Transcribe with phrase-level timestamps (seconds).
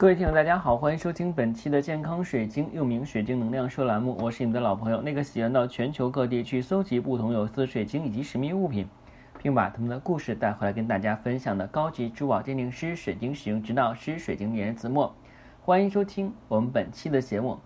[0.00, 4.16] 各位听友，大家好，欢迎收听本期的健康水晶，又名水晶能量说栏目。
[4.18, 8.88] 我是你们的老朋友，那个喜欢到全球各地去搜集不同有色水晶以及神秘物品，
[9.42, 15.14] 并把他们的故事带回来跟大家分享的高级珠宝鉴定师、水晶使用指导师、水晶猎人子墨。
[15.60, 17.58] 欢迎收听我们本期的节目。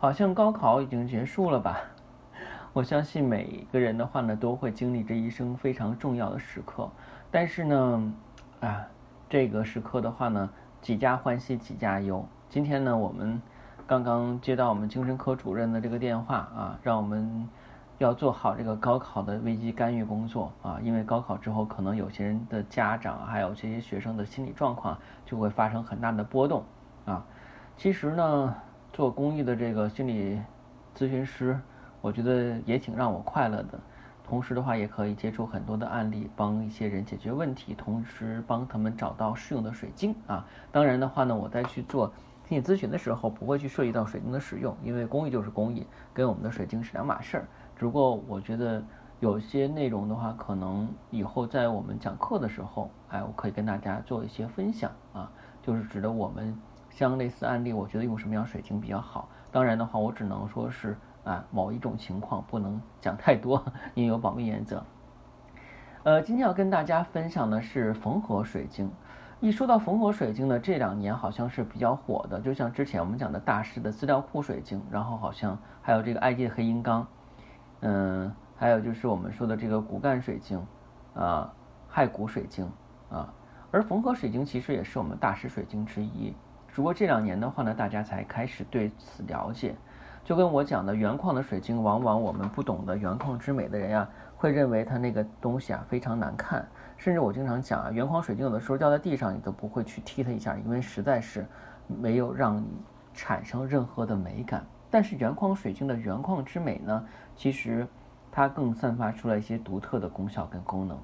[0.00, 1.82] 好像高考已经结束了吧？
[2.74, 6.90] 我相信每个人的话呢，都会经历这一生非常重要的时刻。
[7.30, 8.12] 但是呢，
[8.58, 8.84] 啊，
[9.30, 10.50] 这个时刻的话呢。
[10.82, 12.26] 几家欢喜几家忧。
[12.50, 13.40] 今天呢，我们
[13.86, 17.48] 刚刚接到我们精神科主任的这个电话啊，让我们
[17.98, 26.64] 要做好这个高考的危机干预工作啊，因为高考之后，可能有些人的家长还有这些学生的心理状况就会发生很大的波动
[27.04, 27.24] 啊。
[27.76, 28.52] 其实呢，
[28.92, 30.42] 做公益的这个心理
[30.96, 31.56] 咨询师，
[32.00, 33.78] 我觉得也挺让我快乐的。
[34.24, 40.46] 同时的话，也可以接触很多的案例，帮一些人解决问题，同时帮他们找到适用的水晶啊。
[40.70, 42.12] 当然的话呢，我在去做
[42.48, 47.48] 心理咨询的时候，不会去涉及到水晶的使用，因为工艺就是工艺，跟我们的水晶是两码事儿。
[47.76, 48.82] 只不过我觉得
[49.20, 56.56] 有些内容的话，可能以后在我们讲课的时候，哎，我可以跟大家做一些分享啊，就是指的我们
[56.90, 59.28] 像类似案例，我觉得用什么样水晶比较好。
[59.50, 60.96] 当然的话，我只能说是。
[61.24, 64.84] 啊，某一种情况不能讲太多， 因为有保密原则。
[66.02, 68.90] 呃，今天要跟大家分享的是缝合水晶。
[69.38, 77.06] 一说到缝合水晶呢，这两年好像是比较火的，就像之前我们讲的大师的资料库水晶，然后好像还有这个埃及的黑银刚，
[77.80, 80.64] 嗯，还有就是我们说的这个骨干水晶，
[81.14, 81.52] 啊，
[81.92, 82.70] 骸骨水晶，
[83.10, 83.32] 啊，
[83.72, 86.34] 而缝合水晶其实也是我们大师水晶之一，
[86.68, 89.74] 只不过这两年的话呢，大家才开始对此了解。
[90.24, 96.66] 就跟我讲的原矿的水晶，往往我们不懂得原矿之美的人呀，会认为它那个东西啊非常难看。
[96.96, 101.44] 甚至我经常讲啊，原矿水晶有的时候掉在地上，你都不会去踢它一下，因为实在是
[101.88, 102.68] 没有让你
[103.12, 104.64] 产生任何的美感。
[104.88, 107.84] 但是原矿水晶的原矿之美呢，其实
[108.30, 110.96] 它更散发出来一些独特的功效跟功能。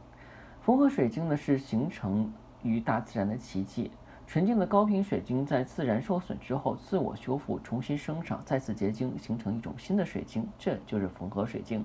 [0.61, 3.91] 缝合水晶呢是形成于大自然的奇迹。
[4.29, 11.83] 纯净的高频水晶在自然受损之后自我修复、重新生长、再次结晶，形成一种新的水晶，这就是缝合水晶。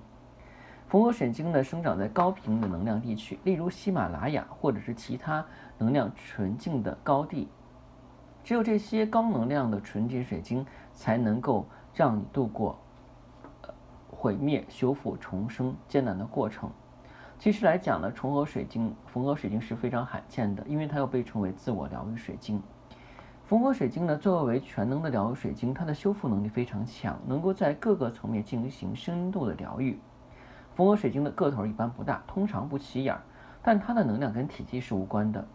[0.89, 5.45] 缝合水晶呢，生长在高频的能量地区，例如喜马拉雅或者是其他
[5.77, 7.47] 能量纯净的高地。
[8.43, 12.77] 只有这些高能量的纯洁水晶，才能够让你度过
[14.09, 16.69] 毁灭、修复、重生艰难的过程。
[17.39, 22.61] 其实来讲呢，重合水晶、缝合水晶是非常罕见的，因为它又被称为自我疗愈水晶。
[23.45, 29.99] 缝合水晶呢，作为全能的疗愈水晶，它的修复能力非常强，能够在各个层面进行深度的疗愈。
[30.73, 33.15] 缝合水晶的个头一般不大，通常不起眼，
[33.61, 35.45] 但它的能量跟体积是无关的，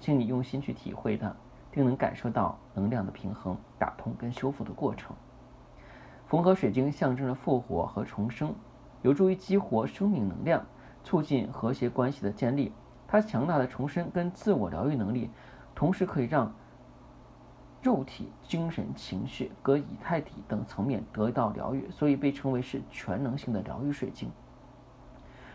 [0.00, 1.30] 请你用心去体会它，
[1.70, 5.14] 并能感受到能量的平衡、打通跟修复的过程。
[6.26, 8.54] 缝合水晶象征着复活和重生，
[9.02, 10.64] 有助于激活生命能量。
[11.04, 12.72] 促进和谐关系的建立，
[13.06, 15.30] 它强大的重生跟自我疗愈能力，
[15.74, 16.54] 同时可以让
[17.80, 24.30] 肉体、精神、情绪、和以太体等层面得到疗愈，所以被称为是全能性的疗愈水晶。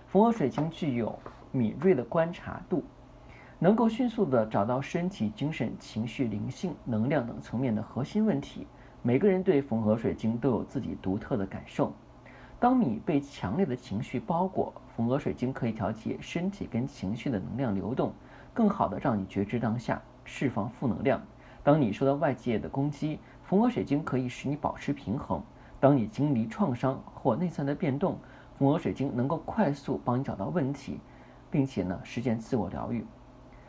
[0.07, 1.19] 缝合水晶具有
[1.51, 2.83] 敏锐的观察度，
[3.59, 8.65] 能够迅速的找到身体、精神、情绪、灵性、能量等层面的核心问题。
[9.01, 11.91] 每个人对缝合水晶都有自己独特的感受。
[12.63, 18.13] 当你被强烈的情绪包裹，缝合水晶可以调节身体跟情绪的能量流动，
[18.53, 21.22] 更好的让你觉知当下，释放负能量。
[21.62, 25.44] 当你受到外界的攻击，缝合水晶可以使你保持平衡。
[25.78, 28.18] 当你经历创伤或内在的变动，
[28.57, 31.02] 缝合水晶能够快速帮你找到问题，
[31.52, 33.06] 并且呢实现自我疗愈。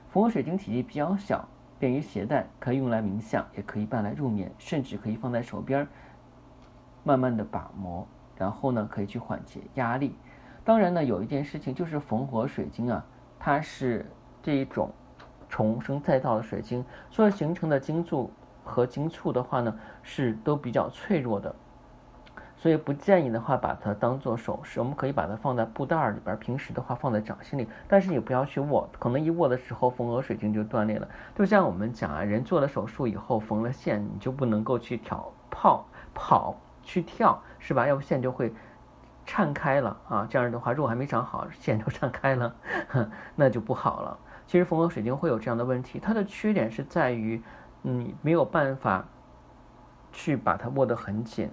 [0.09, 1.49] 缝合水晶体积比较小，
[1.81, 5.85] 便于携带，可以用来冥想，也可以伴来入眠，甚至可以放在手边，
[7.03, 8.07] 慢慢的把磨。
[8.37, 10.17] 然后呢，可以去缓解压力。
[10.65, 13.05] 当然呢，有一件事情就是缝合水晶啊，
[13.39, 14.11] 它是
[14.43, 14.91] 这一种
[15.49, 18.31] 重生再造的水晶，所以形成的晶柱
[18.65, 21.55] 和晶簇的话呢，是都比较脆弱的，
[22.57, 24.81] 所以不建议的话把它当做首饰。
[24.81, 31.07] 我们可以把它放在布袋里边，平时的话放在掌心里，但是也不要去握，可能一握的时候缝合水晶就断裂了。
[31.37, 35.85] 就像我们讲啊，人做了手术以后缝了线，你就不能够去挑泡
[36.15, 36.57] 跑。
[36.85, 37.87] 去跳是吧？
[37.87, 38.53] 要不线就会
[39.27, 40.27] 颤开了啊！
[40.29, 42.55] 这样的话肉还没长好，线就颤开了，
[43.35, 44.19] 那就不好了。
[44.47, 47.43] 其实缝合水晶会有这样的问题，它的缺点是在于，
[47.81, 49.07] 你没有办法
[50.13, 51.51] 去把它握得很紧，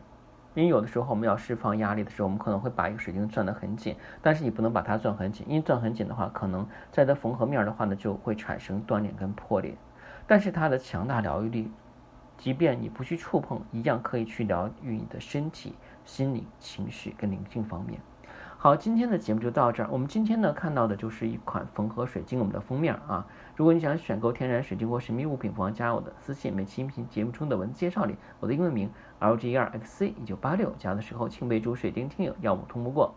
[0.53, 9.77] 因为有的时候我们要释放压力的时候，我们可能会把一个水晶攥得很紧，但是你不能把它攥很紧，因为攥很紧的话，可能在它缝合面的话呢，就会产生断裂跟破裂。
[10.27, 11.71] 但是它的强大疗愈力，
[12.41, 18.01] 即便你不去触碰，一样可以去疗愈你的身体、心理、情绪跟灵性方面。
[18.57, 19.89] 好，今天的节目就到这儿。
[19.91, 23.27] 我们今天呢看到的就是一款缝合水晶，我们的封面啊。
[23.55, 26.51] 如果你想选购天然水晶或神秘物品，不妨加我的私信。
[26.51, 28.89] 每期音频节目中的文字介绍里，我的英文名
[29.19, 33.13] L G E R X C 一九八六，加的时候请备注水晶听友，要么通不过。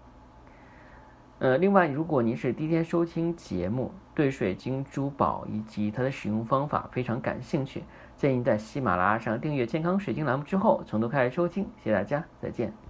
[1.41, 7.83] 呃，另外，如果您是第一天收听节目，对水晶珠宝以及它的使用方法非常感兴趣，
[8.17, 11.65] 建议在喜马拉雅上订阅健康水晶栏目之后，从头开始收听。
[11.83, 12.84] 谢谢大家，再见。